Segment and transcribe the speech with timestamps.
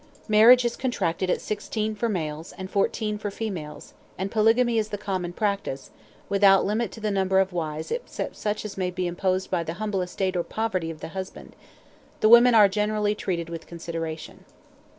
[0.27, 4.97] Marriage is contracted at sixteen for males, and fourteen for females, and polygamy is the
[4.97, 5.91] common practice,
[6.27, 9.73] without limit to the number of wives except such as may be imposed by the
[9.73, 11.55] humble estate or poverty of the husband;
[12.19, 14.43] the women are generally treated with consideration.